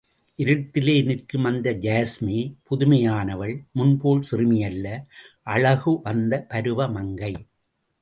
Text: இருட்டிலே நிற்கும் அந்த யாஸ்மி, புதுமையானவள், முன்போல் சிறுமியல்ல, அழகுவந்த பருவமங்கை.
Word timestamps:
இருட்டிலே 0.37 1.05
நிற்கும் 1.05 1.43
அந்த 1.43 1.71
யாஸ்மி, 1.71 2.39
புதுமையானவள், 2.69 3.55
முன்போல் 3.71 4.23
சிறுமியல்ல, 4.31 4.87
அழகுவந்த 5.43 6.45
பருவமங்கை. 6.49 7.33